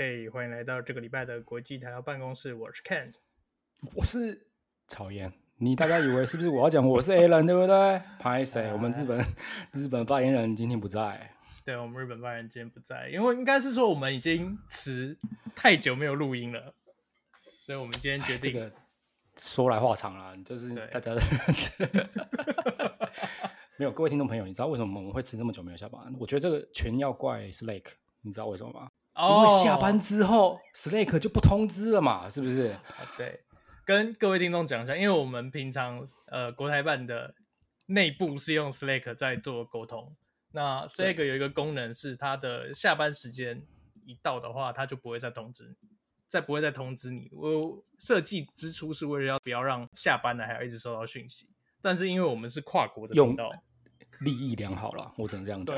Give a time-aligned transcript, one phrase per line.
[0.00, 2.54] 嘿，hey, 欢迎来到这个礼拜的国际台劳办公室。
[2.54, 3.16] 我是 Kent，
[3.94, 4.46] 我是
[4.86, 5.30] 曹燕。
[5.58, 8.00] 你大家以为是不是我要讲我是 Alan 对不对？
[8.18, 8.72] 拍谁？
[8.72, 9.22] 我们日本
[9.72, 11.36] 日本发言人今天不在。
[11.66, 15.18] 对，我们日本发言人今天不在，因为应该是说我们已经迟
[15.54, 16.74] 太久没有录音了，
[17.60, 18.54] 所以我们今天决定。
[18.54, 18.72] 这个
[19.36, 21.14] 说来话长了，就是大家
[23.76, 26.10] 没有各位听众朋友，你知道为什么我们会迟这么久没有下班？
[26.18, 27.84] 我觉得这个全要怪 Slack，
[28.22, 28.90] 你知道为什么吗？
[29.16, 32.74] 因为下班之后、oh.，Slack 就不通知了嘛，是不是？
[33.18, 33.40] 对，
[33.84, 37.34] 跟各位听众讲一下，因为我们平常呃国台办的
[37.86, 40.16] 内部是用 Slack 在做沟通，
[40.52, 43.62] 那 Slack 有一个功能是它的下班时间
[44.06, 45.88] 一到的话，它就不会再通知你，
[46.26, 47.28] 再不会再通知你。
[47.32, 51.46] 我设计之初是为了要不要让下班的还要一直收到讯息，
[51.82, 53.50] 但是因为我们是跨国的频道，
[54.20, 55.76] 利益良好了，我只能这样讲。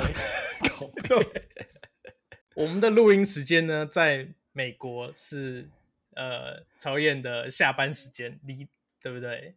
[1.08, 1.26] 对。
[2.54, 5.68] 我们的录音时间呢，在美国是
[6.14, 8.68] 呃曹燕的下班时间，离
[9.00, 9.54] 对不对？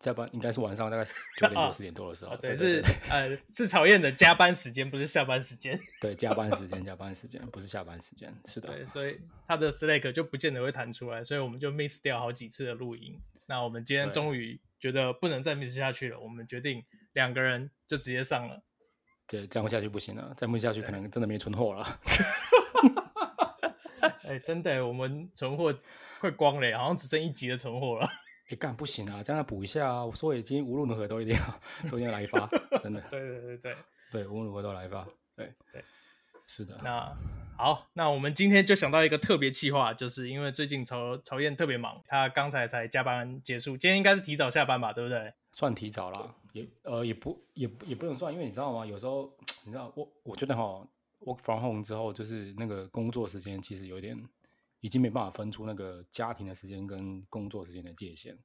[0.00, 1.04] 下班应该是晚上大概
[1.36, 2.32] 九点多 十点多的时候。
[2.32, 5.78] 哦、对，是呃是曹燕的加班时间，不是下班时间。
[6.00, 8.68] 对，加班时间，加班时间不是下班时间，是的。
[8.74, 13.20] 对，所以他的 Slack 就不见得会弹出来，所以我们就 miss 掉好几次的录音。
[13.44, 18.62] 那我们今天终于觉得不能再 miss 下去了，我们决定两个人就直接上了。
[19.30, 21.86] 对，这样下去不行了，再不下去可能真的没存货了。
[24.24, 25.72] 哎、欸，真的，我们存货
[26.18, 28.06] 快光了，好像只剩一集的存货了。
[28.46, 30.04] 哎、欸，干不行啊，这样补一下啊！
[30.04, 31.40] 我说已经无论如何都一定要，
[31.88, 32.48] 都一定要来一发，
[32.82, 33.00] 真的。
[33.08, 33.76] 对对对对
[34.10, 35.06] 对，无论如何都来一发。
[35.36, 35.84] 对对，
[36.48, 36.76] 是的。
[36.82, 37.16] 那
[37.56, 45.32] 好，那我们今天就想到一个特别企划，就是因为最近曹曹燕特别忙，他刚才才加班结束，今天应该是提早下班吧，对不对？
[45.52, 46.34] 算提早了。
[46.52, 48.84] 也呃也不也也不能算，因为你知道吗？
[48.86, 50.86] 有时候你知道我我觉得哈
[51.20, 54.18] ，work from home 之后，就是那个工作时间其实有点
[54.80, 58.38] 已经没办法分出那个家庭的时间跟工作时间的界限。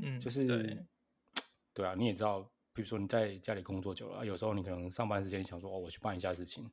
[0.00, 0.86] 嗯，就是对，
[1.74, 2.40] 对啊，你也知道，
[2.72, 6.70] 比如说你在家里工作久了，有时候你可能上班时间想说哦，我去办一下事情，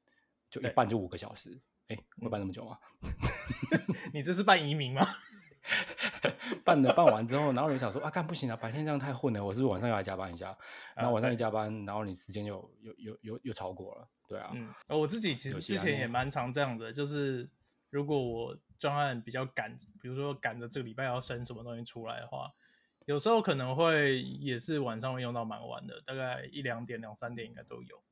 [0.50, 2.78] 就一办就五个小时，哎对，会办那么久吗？
[4.14, 5.08] 你这是办移民吗？
[6.66, 10.58] 办了办完之后，然后你想说啊，干不行啊，白天这样太混了，我是不是晚上要来加班一下？
[10.96, 14.52] 然后晚上一加班，啊、然后你时间又又又又又超过了，对啊。
[14.54, 17.48] 嗯，我自己其实之前也蛮常这样的，就是
[17.92, 19.72] 如果我专案比较赶，
[20.02, 22.52] 比如说赶着这个礼拜要生什么东西出来的话，
[23.06, 28.04] 有时候可能会也是晚上会用到蛮晚的，大概一两点、两三点应该都有。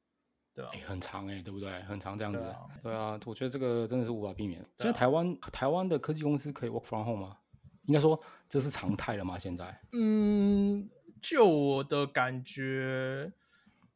[0.53, 1.81] 对啊，欸、很长哎、欸，对不对？
[1.81, 2.37] 很长这样子。
[2.37, 4.63] 对啊，对啊，我觉得这个真的是无法避免。
[4.77, 7.37] 现在、啊、台湾台湾的科技公司可以 work from home 吗？
[7.85, 9.37] 应该说这是常态了吗？
[9.37, 9.81] 现在？
[9.91, 10.89] 嗯，
[11.21, 13.33] 就我的感觉，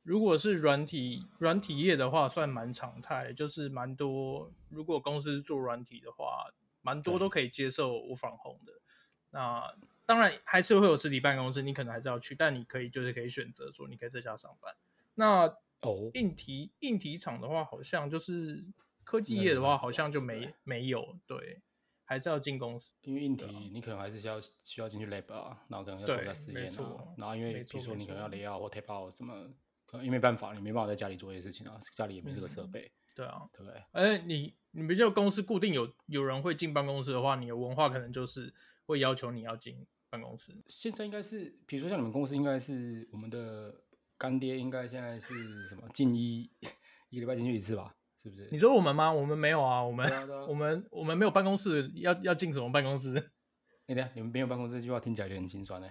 [0.03, 4.51] 如果是软体软体业的话，算蛮常态，就是蛮多。
[4.69, 8.73] 如果公司做软体的话，蛮多都可以接受 work from home 的。
[9.31, 14.73] 那当然还是会有实体办公室，你可能还是要去，但你可以就是可以选择说，你可以在家上班。
[15.15, 15.45] 那
[15.81, 18.65] 哦，硬体硬体厂的话，好像就是
[19.03, 21.61] 科技业的话，好像就没没有对。
[22.09, 29.33] 还是要进公司，因为硬体你可能还是需要需要进去 lab 啊，然后可能要做一下实验啊，然后因为比如说你可能要 layout 或 tape out 什么，
[29.85, 33.83] 可能因为没办法，你没办法在家里做一些事情啊，家里也没这个设备，对啊，对不对？
[33.91, 38.53] 哎，你你比如说公司固定有有人会进办公室的话，你的文化可能就是
[38.85, 40.53] 会要求你要进办公室。
[40.67, 43.83] 现在应该是，比如说像你们公司，应该是我们的
[44.17, 46.49] 干爹，应该现在是什么进一
[47.09, 47.96] 一个礼拜进去一次吧？
[48.21, 48.47] 是不是？
[48.51, 49.11] 你说我们吗？
[49.11, 53.11] 我们没有啊，我们、啊啊、 我们我们没有办公室，要要进什么办公室？
[53.87, 55.87] 哎呀、欸，你们没有办公室这句话听起来就很心酸呢。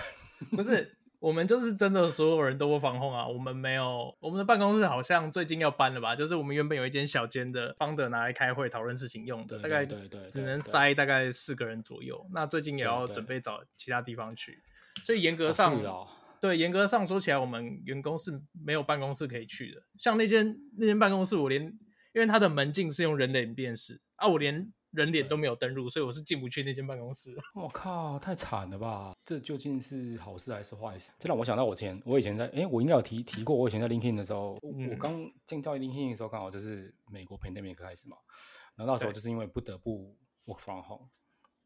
[0.56, 3.26] 不是，我们就是真的所有人都会防控啊。
[3.26, 6.14] 我们没有，我们的办公室好像最近要搬了吧？
[6.14, 9.84] 就是我们原本有一间小间的，方的拿来开会讨论事情用的，大概
[10.30, 12.24] 只能塞大概四个人左右。
[12.32, 14.62] 那最近也要准备找其他地方去，
[15.02, 15.76] 所以严格上。
[16.40, 19.82] 对，严格上说起来，我们员工是没有办公室可以去的。
[19.98, 21.62] 像那间那间办公室，我连
[22.14, 27.30] 因为它的门禁是用人脸辨识啊，我连人脸都没有登录，所以我是进不去那间办公室。
[27.54, 29.14] 我靠，太惨了吧！
[29.22, 31.12] 这究竟是好事还是坏事？
[31.18, 38.16] 这让我想到我前我以前在哎，我应该有提提过，我以前在 LinkedIn 的时候，嗯、我刚进到 LinkedIn 的时候，刚好就是美国 pandemic 开始嘛，
[38.76, 40.16] 然后那时候就是因为不得不
[40.46, 41.08] work from home，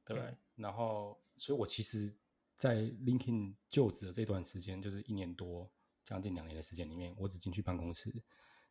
[0.05, 2.13] 对，对然后所以我其实。
[2.55, 5.71] 在 LinkedIn 就职的这段时间，就是一年多，
[6.03, 8.13] 将近两年的时间里面，我只进去办公室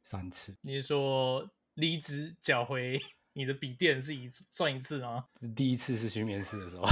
[0.02, 0.58] 三次。
[0.62, 3.00] 你是说离职缴回
[3.34, 5.26] 你的笔电是一算一次吗？
[5.56, 6.84] 第一次是去面试的时候，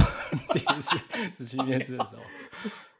[0.52, 0.98] 第一次
[1.32, 2.22] 是去面试的时候，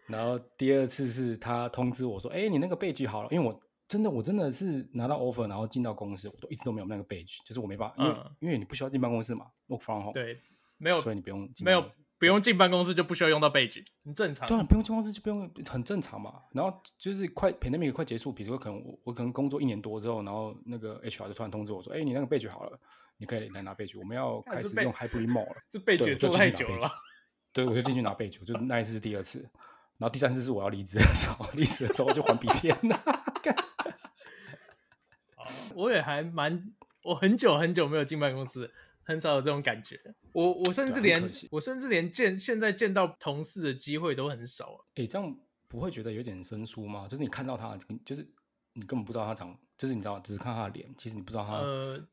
[0.06, 10.12] 然后第二次是他通知我说：“哎、欸，你那个备具好了。”因为我真的，我真的是拿到 offer，然后进到公司，我都一直都没有那个 badge，就是我没办法，因为、嗯、因为你不需要进办公室嘛，work from home。
[10.12, 10.38] 对，
[10.78, 11.90] 没有，所以你不用进没有
[12.22, 14.46] 不用进办公室就不需要用到 badge，很正常。
[14.46, 16.34] 对啊，不用进办公室就不用，很正常嘛。
[16.52, 22.78] 然后就是快 pandemic 快结束，比如说可能我我可能工作一年多之后，然后那个 HR 就突然通知我说，哎，你那个 badge 好了，
[23.16, 25.56] 你可以来拿 badge，我们要开始用 hybrid mode 了。
[25.68, 26.88] 这 badge 做太久了。
[27.52, 29.40] 对，我就进去拿 badge，就那一次是第二次。
[29.98, 33.02] 然后第三次是我要离职的时候， 离职的时候我就还笔天了。
[35.74, 36.70] 我也还蛮，
[37.02, 38.72] 我很久很久没有进办公室，
[39.04, 40.00] 很少有这种感觉。
[40.32, 44.84] 我我甚至连我甚至连见现在见到同事的机会都很少。
[44.94, 45.36] 哎，这样
[45.68, 47.06] 不会觉得有点生疏吗？
[47.08, 48.26] 就是你看到他，就是
[48.72, 51.62] 你根本不知道他长，就是你知道，只是看他的脸，其实你不知道他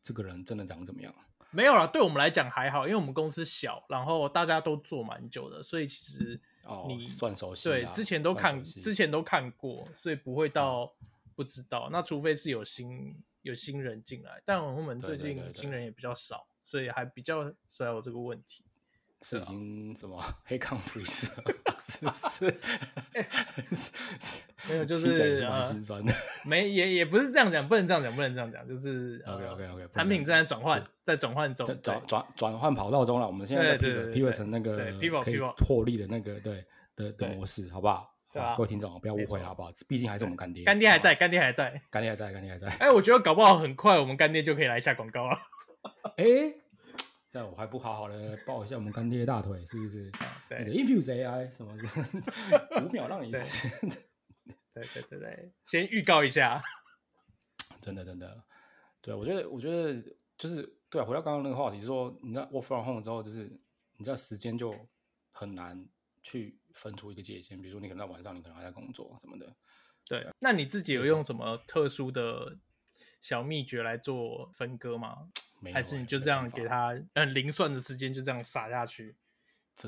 [0.02, 1.14] 这个人真的长怎么样。
[1.40, 6.42] 呃、没有啦，对我们来讲还好，因为我们公司小，然后大家都做蛮久的，所以其实。
[6.88, 10.94] 你、哦、算熟悉，对，之前都看，之前都看过，所以不会到
[11.36, 11.90] 不知道。
[11.90, 18.64] 嗯、那除非是有新有新人进来，但我们最近新人也比较少，所以还比较少有这个问题。
[19.24, 21.28] 是已经什么黑康 freeze
[21.84, 22.46] 是不是？
[24.70, 26.14] 没有，就是心酸的。
[26.46, 33.26] 没，也也不是这样讲，不能这样讲，不能这样讲，就是 OK OK OK，产品正在转换，在转换中，转转转换跑道中了。
[33.26, 34.78] 我们现在在 pivot 成那个
[35.22, 36.64] 可以获利的那个对
[36.96, 38.16] 的的模式，好不好？
[38.32, 39.72] 对啊，各位听众不要误会，好不好？
[39.88, 42.68] 毕竟还是我们干爹，干爹还在，干爹还在，干爹还在，干爹还在。
[42.78, 45.38] 哎，我觉得搞不好很快，我们干爹就可以来下广告了。
[46.18, 46.56] 哎。
[47.32, 50.12] 这样我还不好好的抱一下我们干爹的大腿，是不是？
[50.50, 53.70] 对，Infuse AI 什么的，五秒让你吃。
[54.74, 56.60] 对对对对，先预告一下。
[57.80, 58.44] 真的真的，
[59.00, 59.94] 对，我觉得我觉得
[60.40, 63.44] 就是对啊，回到刚刚那个话题，说你在 work from home 之后，就是
[63.98, 64.74] 你知道时间就
[65.32, 65.88] 很难
[66.24, 69.56] 去分出一个界限，比如说你可能在晚上，你可能还在工作什么的。
[70.08, 72.58] 对，那你自己有用什么特殊的
[73.22, 75.30] 小秘诀来做分割吗？
[75.64, 79.16] 欸、还是你就这样给他很零算的时间，就这样撒下去？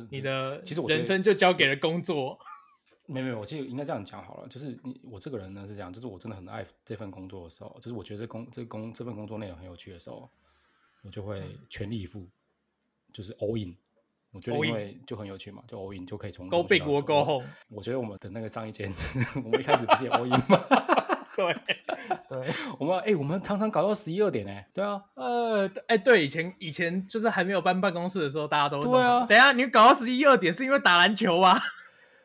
[0.09, 2.39] 你的其实人生就交给了工作。
[3.07, 4.47] 没没有，我其实应该这样讲好了。
[4.47, 10.29] 就是你我这个人呢是这样，就是我真的很爱这份工作的时候，就是我觉得这工这工这份工作内容很有趣的时候，
[11.01, 12.25] 我就会全力以赴，
[13.11, 13.75] 就是 all in。
[14.31, 17.45] 我觉得因为就很有趣嘛，就 all in 就可以从 go big or go home。
[17.67, 18.89] 我觉得我们的那个上一间，
[19.43, 20.57] 我们一开始不是也 all in 吗？
[21.37, 21.55] 对。
[22.29, 29.25] 对， 我们哎、欸，我们常常搞到十一二点哎，对啊，呃，哎、欸，对，以前以前就是还没有搬办公室的时候，大家都对啊。
[29.25, 31.59] 等一下，你搞到十一二点是因为打篮球啊？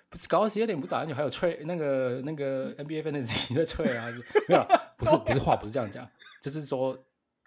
[0.09, 4.07] 不是搞到十一二点不打篮球，还有吹那个那个 NBA Fantasy 在吹啊？
[4.49, 4.67] 没有，
[4.97, 6.09] 不是不是话不是这样讲，
[6.43, 6.97] 就是说。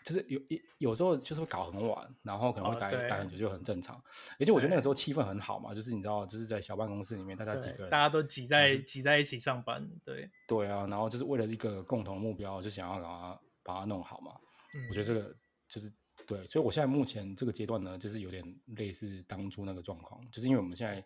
[0.04, 4.02] 就是有有有时候就是会搞很晚，然后可能会待、哦、待很久，就很正常。
[4.40, 14.36] 而且我觉得那个时候气氛很好嘛，就是你知道，就是在小办公室里面，大家几个人，大家都挤在挤在一起上班，对对啊，然后就是为了一个共同目标，就想要把它把它弄好嘛。
[14.74, 15.36] 嗯、我觉得这个
[15.68, 15.92] 就是
[16.26, 18.44] 对，所以我现在目前这个阶段呢，就是有点
[18.78, 21.04] 类似当初那个状况，就是因为我们现在、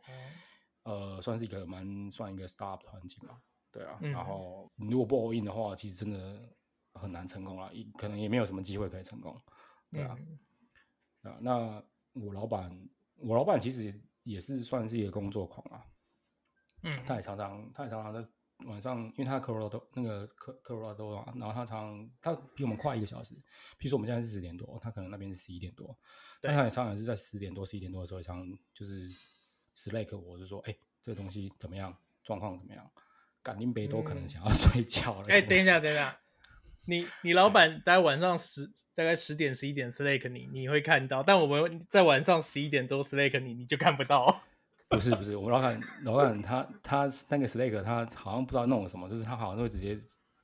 [0.84, 3.38] 嗯、呃算是一个蛮算一个 startup 环境嘛，
[3.72, 6.40] 对啊，嗯、然后如果不 all in 的话，其实真的。
[6.94, 9.40] 很难成功了，可能也没有什么机会可以成功，
[9.92, 10.16] 对啊，
[11.24, 12.88] 嗯、啊，那我老板，
[13.18, 15.86] 我老板其实也是算是一个工作狂啊，
[16.84, 18.26] 嗯，他也常常，他也常常在
[18.66, 23.36] 晚上，因为他科罗拉多那个科科罗拉多嘛，然后他常他比我们快一个小时，
[23.78, 25.98] 譬如说我们现在是十点多，他可能那边是十一点多，
[26.40, 29.10] 但他也常常是在十点多十一点多的时候，常就是
[29.76, 32.90] Slack 我就说，哎、欸，这个东西怎么样，状况怎么样，
[33.42, 36.18] 赶定北都可能想要 睡觉了，哎、嗯欸，等一下，等一下。
[36.86, 44.42] 你你老板大概晚上十大概十点十一点 Slack 你你会看到，但我们在晚上十一点多 Slack 你你就看不到。
[44.90, 50.00] 不是不是，我老板老板他他那个 Slack 他好像不知道弄了什么，就是他好像会直接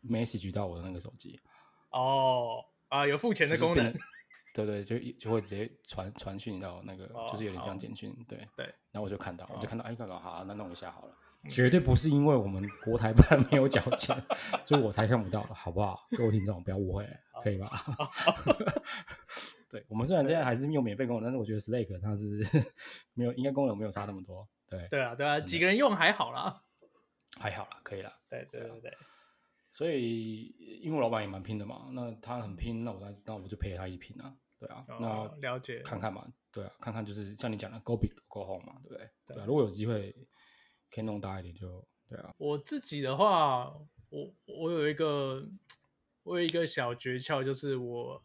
[0.08, 1.39] message 到我的那个手机。
[1.91, 3.93] 哦啊，有付钱的功能。
[4.51, 8.12] 对对，就就会直接传传讯到那个，哦、就是有点像简讯。
[8.27, 11.15] 对对，然后我就看到，哦、我就看到，哎，搞搞好，那弄一下好了。
[11.48, 14.15] 绝对不是因为我们国台办没有缴钱，
[14.65, 16.05] 所以我才看不到，好不好？
[16.17, 17.08] 各位听众不要误会，
[17.41, 17.72] 可以吧？
[19.72, 22.43] 对，我们虽然现在还是用免费功能，但是我觉得 Slack 它是
[23.13, 24.48] 没有，应该功能没有差那么多。
[24.67, 26.62] 对对啊，对啊，几个人用还好啦，
[27.39, 28.12] 还好啦，可以啦。
[28.29, 28.98] 对对对对，
[29.72, 34.36] 所以因为我老板也蛮拼的嘛，那他很拼，那我那那我就陪他一起拼啊。
[34.60, 39.10] 对啊，那了解看看嘛，对啊，看看就是像你讲的，Go big go home 嘛，对不对？
[39.27, 40.13] 对啊，如果有机会。
[40.91, 42.34] 可以弄大一点就对啊。
[42.38, 43.74] 我自己的话，
[44.10, 45.48] 我我有一个
[46.24, 48.24] 我有一个小诀窍，就是我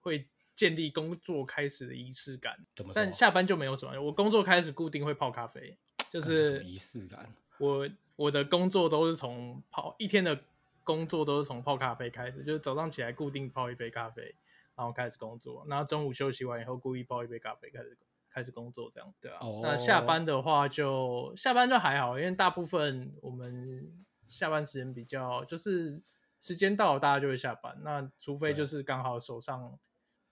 [0.00, 2.66] 会建立工作开始的仪式感。
[2.74, 2.94] 怎么说？
[2.94, 4.00] 但下班就没有什么。
[4.00, 5.76] 我工作开始固定会泡咖啡，
[6.10, 7.32] 就是仪式感。
[7.58, 10.38] 我我的工作都是从泡一天的
[10.82, 14.34] 工作都是从泡咖啡开始，就是早上起来固定泡一杯咖啡，
[14.74, 17.96] 然后开始工作，然后中午休息完以后故意泡一杯咖啡开始
[18.32, 19.38] 开始工作，这样对啊。
[19.40, 19.62] Oh.
[19.62, 26.02] 那下班的话就下班就还好，因为大部分我们下班时间比较就是
[26.40, 29.78] 时间到了大家就会下班，那除非就是刚好手上。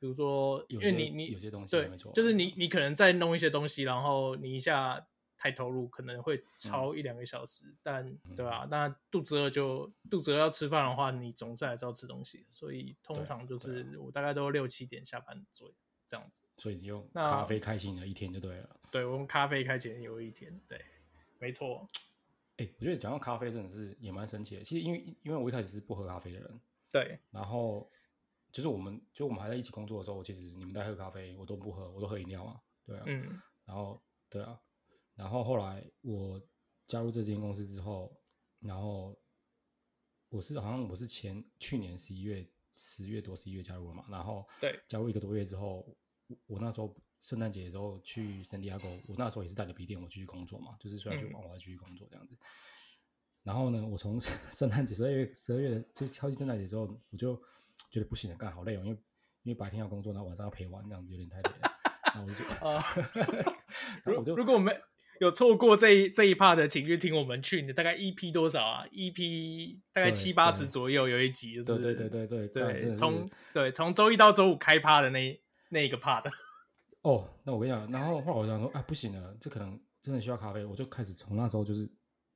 [0.03, 7.67] 比如说，因为你你有些东西对，没错，就是你你可能在弄一些东西，然后你一下太投入，可能会超一两个小时。
[7.67, 12.47] 嗯、但对啊，那肚子饿就肚子饿要吃饭的话，你总是还是要吃东西。
[12.49, 15.75] 所以通常就是我大概都六七点下班左右
[16.11, 16.43] 这样子。
[16.57, 18.81] 所以你用咖啡开启你的一天就对了。
[18.91, 20.85] 对，我用咖啡开启有一天，对，
[21.39, 21.87] 没错。
[22.57, 24.63] 哎、欸，我觉得讲到咖啡真的是也蛮神奇的。
[24.65, 27.89] 其实因为因为我一开始是不喝咖啡的人，对，然后。
[28.53, 34.61] 就是我们，就我们还在一起工作的时候，其实你们在喝咖啡，我都不喝，我都喝饮料嘛，对啊，嗯，然后对啊，
[35.15, 36.43] 然后后来我
[36.85, 38.13] 加入这间公司之后，
[38.59, 39.17] 然后
[40.31, 42.45] 我是好像我是前去年十一月
[42.83, 45.87] 十月多十一月加入了嘛，然后对，加入一个多月之后，
[46.27, 52.35] 我，我那时候圣诞节的时候去圣地亚哥，我那时候也是带着笔电我继续工作嘛，就是虽然去玩，我还继续工作这样子。
[52.35, 52.39] 嗯、
[53.43, 54.19] 然后呢，我从
[54.51, 57.41] 圣诞节十二月十二月就超级圣诞节之后，我就。
[57.91, 58.99] 觉得不行了，干好累哦，因为
[59.43, 61.73] 因为白天要工作，然后晚上要陪玩，这样子有点太累了。
[62.15, 62.85] 然后我就啊，
[64.05, 64.81] 如如果我们
[65.21, 76.25] 有错过这一这一 part 的，请去听我们去年大概 EP 多少啊？EP 大概七八十左右，有一集就是对对对对对对，从对从周一到周五开趴的那那一个 part。
[77.03, 81.87] 哦，那我跟你讲，然后后来我想说，哎，不行了，这可能真的需要咖啡，我就开始从那时候就是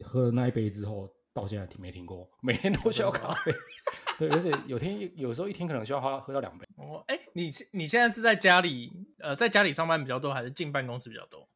[0.00, 3.52] 喝了那一杯之后，到现在停没停过，每天都需要咖啡。
[4.18, 6.66] 对，而且有天有时候一天可能需要喝喝到两杯。
[6.76, 11.48] 哦，哎，你你现在是在家里呃，在家里上班比较多，还是进办公室比较多？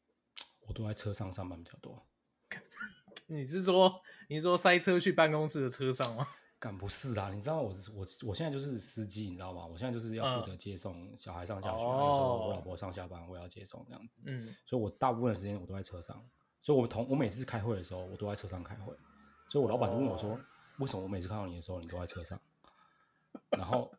[0.68, 2.06] 我都在车上上班比较多。
[3.26, 6.28] 你是说你是说塞车去办公室的车上吗？
[6.60, 9.66] 干不是啦，你知道我我我现在就是司机，你知道吗？
[9.66, 14.14] 我现在就是要负责接送小孩上下学，嗯、有时候我老婆上下班我要接送这样子。
[14.26, 16.24] 嗯，所以我大部分的时间我都在车上。
[16.62, 18.94] 所以我同我每次开会的时候，我都在车上开会。
[19.48, 20.30] 所以我老板就问我说。
[20.30, 20.40] 哦
[20.78, 22.40] 为什么我每次看到你的时候，你都在车上？
[23.50, 23.92] 然后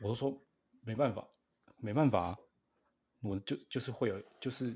[0.00, 0.34] 我就说
[0.80, 1.22] 没办法，
[1.76, 2.34] 没办法，
[3.20, 4.74] 我就就是会有，就是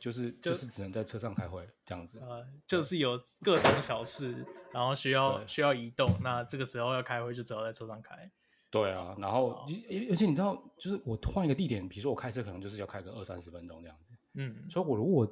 [0.00, 2.18] 就是就，就是只能在车上开会这样子。
[2.20, 8.30] 呃，就是有各种小事，然后需要需要移动，那这个时候要开会就只好在车上开。
[8.70, 9.66] 对啊，然后而
[10.10, 14.12] 而且你知道，就是我换一个地点，比如说我开车可能就是要开个二三十分钟这样子。
[14.34, 15.26] 嗯，所以我如果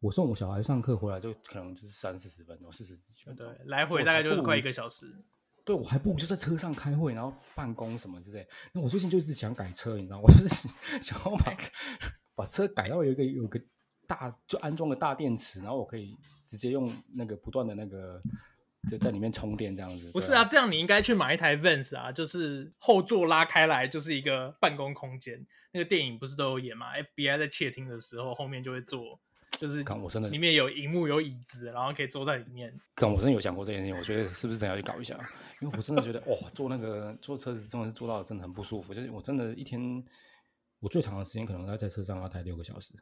[0.00, 3.46] 我送我小孩上课回来，就可能就是三四十分钟，四十几分钟。
[3.46, 5.06] 对，来回大概就是快一个小时。
[5.64, 8.46] 对，我还不如就在车上开会，然后办公什么之类。
[8.72, 10.22] 那我最近就是想改车，你知道吗？
[10.24, 10.68] 我就是
[11.00, 11.56] 想要把
[12.34, 13.60] 把车改到有一个有个
[14.10, 18.20] 大，就安装个大电池，然后我可以直接用那个不断的那个
[18.90, 20.10] 就在里面充电这样子。
[20.10, 25.46] 不是啊，这样你应该去买一台 Vans 啊，就是后座拉开来就是一个办公空间。
[25.70, 29.20] 那个电影不是都有演吗？FBI 在窃听的时候，后面就会坐。
[29.52, 32.72] 就是，我真的里面有荧幕有椅子，然后可以坐在里面。
[32.94, 35.16] 可能我真的有想过这件事情，我觉得是不是真要去搞一下？
[35.60, 38.94] 因为我真的觉得，哇，坐那个坐车子真的是坐到真的很不舒服。
[38.94, 40.02] 就是我真的一天，
[40.80, 42.94] 我最长的时间可能要在车上要待六个小时。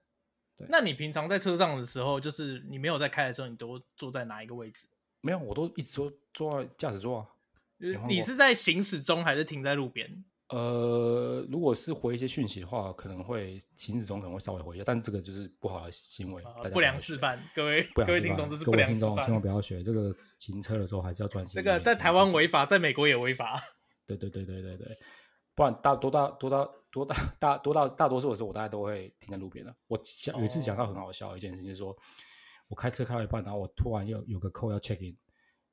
[0.59, 4.87] 对，那你平常在车上的时候，就是你没有在开的时候，你都坐在哪一个位置？
[5.21, 7.27] 没有，我都一直坐坐在驾驶座啊。
[8.09, 10.25] 你是在行驶中还是停在路边？
[10.49, 19.83] 呃，如果是回一些讯息的话，可能会行驶中可能会稍微回一下，但是这个就是不好的行为，呃、不良示范，各位各位听众，这是不良示范，千万不要学。
[19.83, 21.55] 这个行车的时候还是要专心。
[21.55, 23.63] 这个在台湾违法，在美国也违法。
[24.07, 24.99] 对对对对对对，
[25.55, 26.67] 不然大多大多大
[27.05, 29.75] 多大大多大大多数的时候，我大概都会停在路边的。
[29.87, 31.97] 我讲有一次讲到很好笑的一件事情，就是说
[32.69, 35.17] 我开车开到一半，然后我突然又有个 call 要 check in，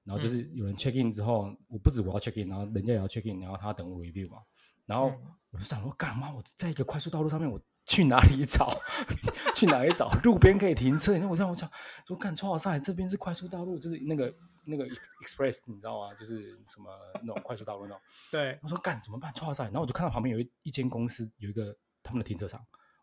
[0.04, 4.38] 然后就是有人 check in 之后，嗯、我不止我要 check in，然后人家也要 check in，然后他等我 review 嘛。
[4.86, 5.12] 然后
[5.50, 6.32] 我就想说，干嘛？
[6.34, 8.70] 我在一个快速道路上面，我去哪里找？
[9.56, 11.14] 去哪里找路边可以停车？
[11.14, 11.70] 然后我想，我想
[12.06, 14.34] 说，干，超好塞，这边是快速道路，就是那个
[14.66, 14.86] 那个
[15.24, 16.14] express，你知道吗？
[16.14, 18.02] 就是什么那种快速道路那种。
[18.32, 18.60] 对。
[18.62, 19.32] 我说干怎么办？
[19.34, 19.64] 超好塞。
[19.66, 22.60] 然后我就看到旁边有一一间公司有一个他们的停车场，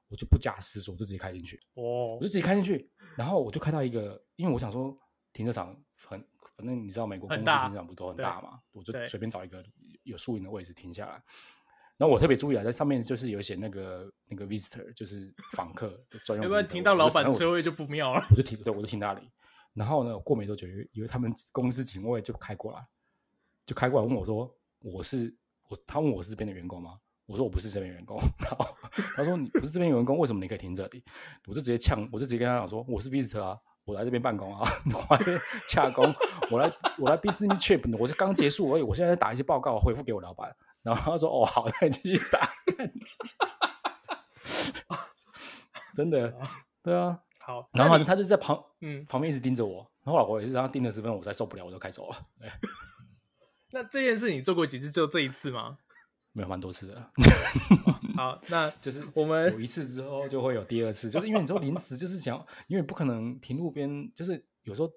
[0.09, 1.59] 我就不假思索，我就直接开进去。
[1.75, 2.17] 哦。
[2.17, 4.95] 我就直接开进去，然后我就开到一个，因为我想说
[5.33, 6.23] 停车场很，
[6.57, 8.61] 反正你知道美国公司停车场不都很大嘛？
[8.73, 9.65] 我就随便找一个
[10.03, 11.23] 有树荫的位置停下来。
[12.03, 16.43] 然后我特别注意啊，在上面就是有写那个那个 visitor，就是访客的专用。
[16.43, 18.27] 要不然停到老板车位就不妙了。
[18.29, 19.21] 我就停，对，我就停那里。
[19.73, 22.85] 然后呢，过没多久，因为他们公司警卫就开过来，
[23.65, 25.33] 就开过来问我说：“我是
[25.69, 26.99] 我？”他问我是这边的员工吗？
[27.27, 28.67] 我说：“我不是这边员工。”然后
[29.15, 31.05] 他说：“你不是这边员工，为什么你可以停这里？”
[31.47, 35.25] 我就直接呛，我就直接跟他讲说：“我是 visitor 啊，我来这边办公啊， 我来
[35.69, 36.13] 洽公，
[36.51, 36.69] 我来
[36.99, 40.53] 我来 business trip，我是刚结束而已，我现在在打一些报告，回复给我老板。
[40.83, 42.51] 然后他说：“哦，好，那你继续打。
[45.95, 46.35] ”真的，
[46.83, 47.69] 对啊，好。
[47.73, 49.89] 然后他就在旁，嗯，旁边一直盯着我。
[50.03, 52.17] 然后老婆也是，然后盯了十分钟，我才受不了，我就开走了。
[53.71, 54.91] 那这件事你做过几次？
[54.91, 55.79] 只有这一次吗？
[56.33, 57.11] 没有，蛮多次的。
[58.17, 64.91] 好，那就是我们有一次之后就会有第二次，就是因为你说临时就是想，因为不可能停路边，就是有时候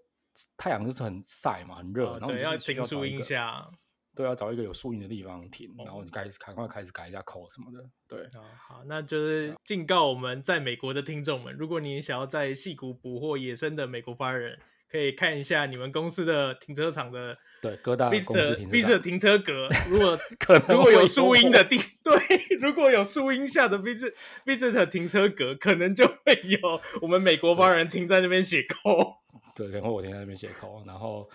[0.58, 3.70] 太阳就是很晒嘛，很热，哦、然后你要停树荫下。
[4.16, 7.86] 对，要找一个有树荫的地方停，然后你开始赶快开始改一下口什么的。
[8.08, 14.58] 对，哦、好，那就是警告我们在美国的听众们，如果你想要在戏谷捕获野生的美国发人，
[14.90, 24.14] 可以看一下你们公司的停车场的对各大公司停车场停车格， 如果可能如果有树荫的地，对，如果有树荫下的 visit
[24.46, 26.60] visitor 停车格，可能就会有
[27.02, 29.18] 我们美国发人停在那边写扣。
[29.54, 31.30] 对，然后我停在那边写扣，然后。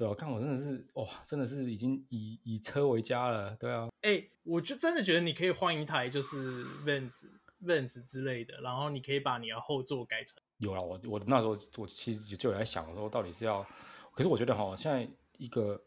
[0.00, 3.54] 对，啊看我真的是哇，真的是已经以以车为家了。
[3.56, 7.26] 对啊，哎、欸，我就真的觉得你可以换一台就是 Vans
[7.62, 10.38] Vans 之类的，然后你可以把你的后座改成。
[10.56, 13.62] 有了，我我那时候我其实就有在想说，到底是要，
[14.14, 15.78] 可是我觉得哈，现在一个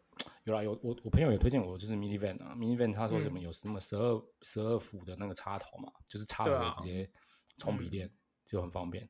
[0.44, 7.10] 有啦有我我朋友也推荐我就是 Minivan 啊，Minivan 他说什么有什么十二十二伏的那个插头嘛，就是插了直接
[7.58, 8.12] 充笔电、啊、
[8.46, 9.10] 就很方便。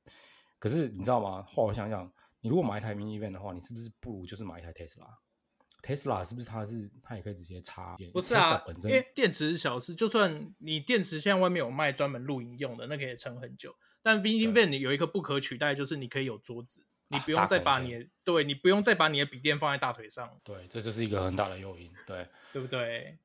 [0.59, 1.43] 可是你知道吗？
[1.45, 2.09] 后来我想想。
[2.43, 8.11] 你如果买一台 minivan 的话，你是不是不如就是买一台 Tesla？Tesla 是不是它是它也可以直接插电？
[8.11, 13.73] 不是啊，因为电池是小事，就算你电池现在外面有卖专门露营用的，那可以撑很久。
[14.01, 20.29] 但 minivan 有一个不可取代，就是你可以有桌子，你不用再把你的、啊、对你不用再把你的笔电放在大腿上。
[20.43, 23.17] 对，这就是一个很大的诱因，对对不对？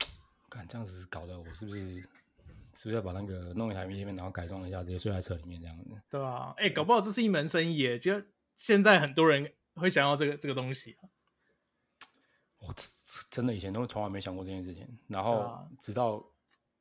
[0.48, 2.00] 看这样子搞得我是不是
[2.74, 5.84] 是不是要把那个弄一台 minivan，然后改装一下，直接睡在车里面这样子？
[6.08, 8.22] 对啊，哎、欸，搞不好这是一门生意，就。
[8.56, 10.96] 现在很多人会想要这个这个东西，
[12.58, 12.74] 我
[13.30, 16.24] 真的以前都从来没想过这件事情，然后直到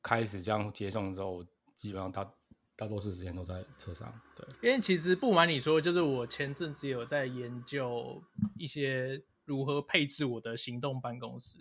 [0.02, 1.44] 开始这样接送之后，
[1.76, 2.32] 基本上大
[2.76, 4.14] 大多数时间都在车上。
[4.36, 8.22] 对，因为其实不瞒你说，就是我前阵子有在研究
[8.58, 11.58] 一些如何配置我的行动办公室，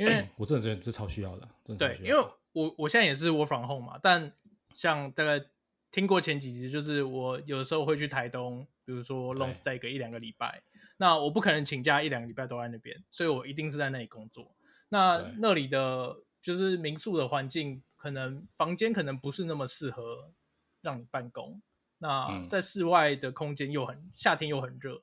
[0.00, 1.48] 因为、欸、我真的觉得这超需要的。
[1.64, 2.04] 真的需要的。
[2.04, 4.32] 对，因为我我现在也是 work from home 嘛，但
[4.74, 5.44] 像大概
[5.92, 8.66] 听过前几集，就是我有时候会去台东。
[8.84, 10.60] 比如说 long stay 个一两个礼拜，
[10.96, 14.52] 那我不可能请假一两个礼拜都在那边，所以我一定是在那里工作。
[14.88, 20.32] 那那里的就是民宿的环境，可能房间可能不是那么适合
[20.80, 21.62] 让你办公。
[21.98, 25.00] 那在室外的空间又很夏天又很热，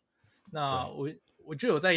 [0.52, 1.10] 那我
[1.46, 1.96] 我就有在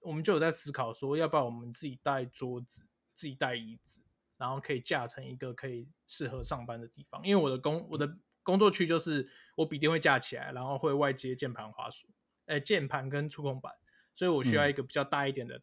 [0.00, 2.80] 我们就有在思考说，要不要我们自己带桌子，
[3.12, 4.00] 自己带椅子，
[4.38, 7.20] 然后可以架成一个可以适合上班的地方。
[7.22, 8.16] 因为我的工我的。
[8.48, 12.06] 工作区就是我笔电会架起来，然后会外接键盘、滑鼠，
[12.46, 13.70] 哎，键盘跟触控板，
[14.14, 15.60] 所以我需要一个比较大一点的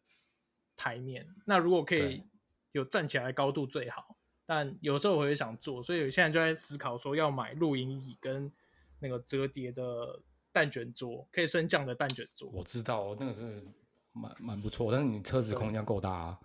[0.76, 1.26] 台面。
[1.28, 2.22] 嗯、那如果可以
[2.70, 8.52] 有站起来的高度最好，但有时候我会想坐，所以我现在就在思考说要买露营椅跟
[9.00, 10.22] 那个折叠的
[10.52, 12.48] 蛋卷桌，可以升降的蛋卷桌。
[12.52, 13.66] 我知道，那个真的是
[14.12, 16.38] 蛮蛮不错，但是你车子空间够大啊？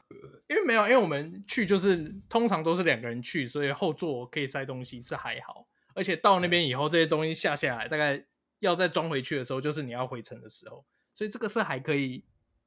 [0.49, 5.67] 因为没有，因为我们去就是通常都是两个人去，所以后座可以塞东西是还好。
[5.93, 8.23] 而且到那边以后，这些东西下下来，大概
[8.60, 12.23] 要再装回去的时候，就是你要回程的时候，所以这个是还可以、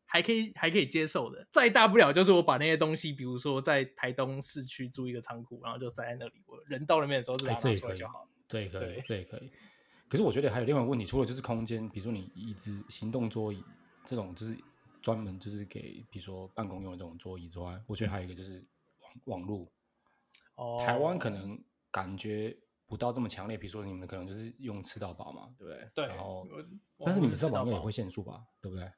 [0.06, 1.46] 还可以、还可以接受的。
[1.52, 6.32] 再大不了就是我把那些东西，比如说在台东市区租一个仓库，然后就塞在那里。
[6.46, 8.28] 我人到那边的时候，就拿出来就好。
[8.48, 9.50] 这也可以，这也可以。
[10.08, 13.64] 可是我觉得还有另外一个问题，除了就是空间，比如说你椅子、行动桌椅
[14.04, 14.56] 这种，就是
[15.00, 18.64] 专门就是给比如说办公用的这种桌椅之外，我觉得还有一个就是
[19.24, 19.66] 网网络。
[20.56, 21.58] 哦，台湾可能
[21.90, 22.56] 感觉。
[22.86, 25.90] 不到这么强烈，比如说你们可能就是用吃到饱嘛，对不对？
[25.94, 26.06] 对。
[26.06, 26.46] 然后，
[27.04, 28.44] 但是你们这网络也会限速吧？
[28.60, 28.92] 对不对？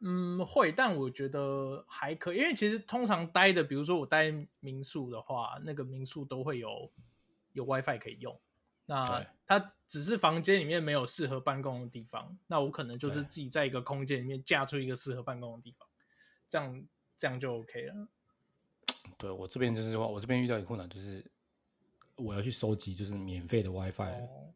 [0.00, 6.90] 嗯，会，但我觉得还可以，因为其实通常待的，比如说我待民宿的话，那个民宿都会有
[7.52, 8.38] 有 WiFi 可以用。
[8.86, 15.86] 那它只是房间里面没有适合办公的地方，那我可能就是自己在一个空间里面架出一个适合办公的地方，
[16.48, 16.84] 这样
[17.16, 18.08] 这样就 OK 了。
[19.16, 21.24] 对，我这边就是说，我这边遇到一个困难就是。
[22.20, 24.06] 我要去收集，就是免费的 WiFi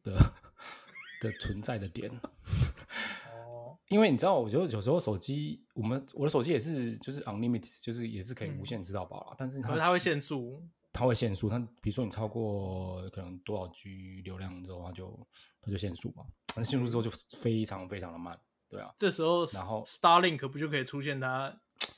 [0.02, 0.20] 的、oh.
[1.20, 2.10] 的存在的点。
[2.10, 3.76] 哦， oh.
[3.88, 9.32] 因为你知道，我觉得有时候手机，我们我的手机也是，就是 unlimited，就是也是可以无限吃到饱了。
[9.32, 11.48] 嗯、但是它它会限速，它会限速。
[11.48, 15.26] 它比如说你超过可能多少 G 流量之后，它就
[15.62, 16.24] 它就限速嘛。
[16.56, 18.36] 那限速之后就非常非常的慢，
[18.68, 18.92] 对啊。
[18.96, 21.54] 这时候，然后 Starlink 不就可以出现它，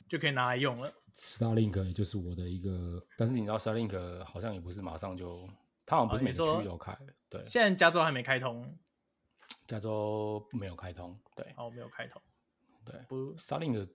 [0.09, 0.93] 就可以拿来用了。
[1.15, 5.49] Starlink 也就是我的一个，但是你知道 Starlink 好像也不是马上就，
[5.85, 6.97] 它好像不是每个区域都开。
[7.29, 8.77] 对，现在加州还没开通。
[9.67, 12.23] 加州没有开通，对，哦，没有开通，
[12.85, 13.89] 对，不，Starlink，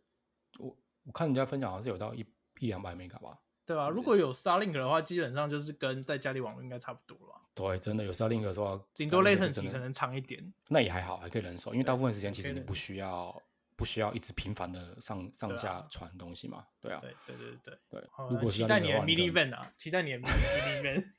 [0.59, 2.25] 我我看人家分享好像是有到一
[2.59, 3.87] 一两百 mega 吧，对吧？
[3.87, 7.35] 如果有 Starlink 的话，基本上就是跟在家里网络应该差不多了。
[7.53, 13.41] 对，真的有 Starlink 的话，顶多 latency 可能长一点，那也还好，还可以忍受，因为大部分时间其实你不需要
[13.81, 21.11] 不需要一直频繁的上上下传东西嘛，对啊，对对对对对，如果期待你的 Mini Van 啊，期待你的 Mini Van，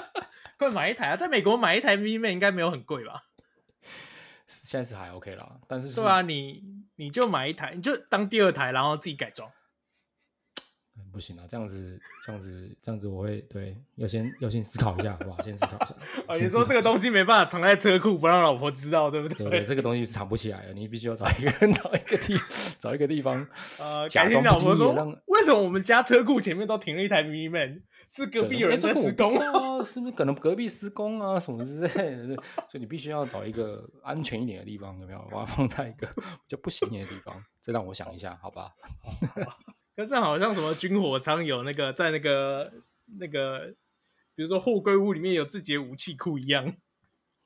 [0.56, 3.24] 快买一台啊，在美国买一台 Mini Van 应该没有很贵吧？
[4.46, 9.52] 现在是还 OK 啦，但是，是对啊，你你就买一台，你就当第二台，然后自己改装。
[11.12, 15.40] 不行啊，这样子，这样子，这样子，我会对，要先要先思考一下，好不好？
[15.42, 15.94] 先思考一下。
[16.28, 19.36] 哦，你说这个东西没办法藏在车库，不让老婆知道，对不对？
[19.36, 22.38] 对，对，对，这个东西是藏不起来的，你必须要找一个 找一个地
[22.78, 23.46] 找一个地方。
[23.80, 24.92] 呃，假装老婆说，
[25.26, 27.82] 为什么我们家车库前面都停了一台 Mini Man？
[28.08, 29.84] 是隔壁有人在施工啊？
[29.84, 31.40] 是不是可能隔壁施工啊？
[31.40, 32.34] 什么之类的？
[32.68, 35.18] 所以你必须要找一个安全一点的地方，有没有？
[35.30, 36.06] 把它放在一个
[36.46, 37.34] 就不显眼的地方。
[37.62, 38.70] 这让我想一下，好吧？
[39.96, 42.70] 可是好像什么军火仓有那个在那个
[43.18, 43.74] 那个，
[44.34, 46.76] 比如说货柜屋里面有自己的武器库一样。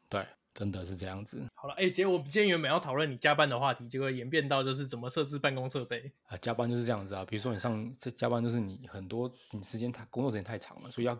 [0.09, 1.47] 对，真的是这样子。
[1.55, 6.11] 好了，哎、欸，结果我们今天原本要讨论你加班的话题，结果演变到就是怎么设置办公设备。
[6.25, 7.25] 啊，加班就是这样子啊。
[7.25, 11.15] 比如说你上这加班，就是你很多你时间太工作时间太长了，所以要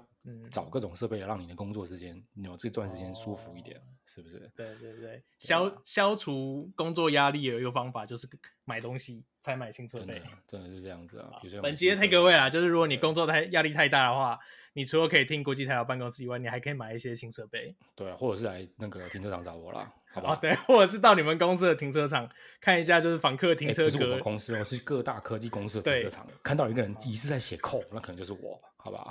[0.51, 4.51] 找各种设备来让你的工作时间你有这段时间舒服一点，哦、是不是？
[4.55, 8.29] 对对对，消、啊、消除工作压力有一个方法就是
[8.65, 9.25] 买东西。
[9.43, 11.41] 才买新设备，真的是这样子啊！
[11.63, 14.39] 本集的 takeaway 啊，就是如果你工作太压力太大的话，
[14.73, 17.75] 你除了可以听国际台的办公室以外，你还可以买一些新设备。
[17.95, 20.37] 对，或者是来那个停车场找我啦， 好吧？
[20.41, 22.29] 对，或者是到你们公司的停车场
[22.61, 23.91] 看一下，就是访客停车格。
[23.91, 26.27] 不是我们公司哦，是各大科技公司的停车场。
[26.43, 29.07] 看到一个人疑似在写 code，那可能就是我，好吧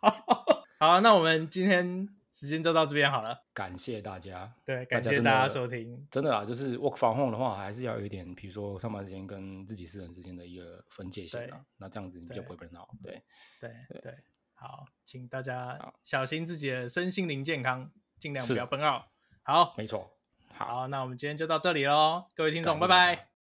[0.00, 0.64] 好？
[0.78, 2.08] 好，那我们今天。
[2.34, 4.52] 时间就到这边好了，感谢大家。
[4.64, 6.04] 对，感谢大家收听。
[6.10, 11.64] 真的啊，就是 work from home 的话，还是要有一点，比如说上班时间跟自己私人时间的一个分界线啊。
[11.76, 12.88] 那这样子你就不会被闹。
[13.04, 13.22] 对，
[13.60, 13.70] 对，
[14.02, 14.12] 对。
[14.54, 19.04] 好，请大家小心自己的身心灵健康，尽量不要 burn out。
[19.44, 20.18] 好，没错。
[20.54, 23.28] 好，那我们今天就到这里喽，各位听众，拜拜。